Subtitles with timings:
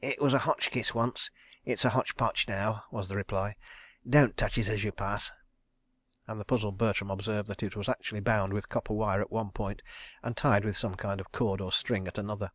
[0.00, 1.30] "It was a Hotchkiss once.
[1.66, 3.56] It's a Hot potch now," was the reply.
[4.08, 5.32] "Don't touch it as you pass,"
[6.26, 9.50] and the puzzled Bertram observed that it was actually bound with copper wire at one
[9.50, 9.82] point
[10.22, 12.52] and tied with some kind of cord or string at another.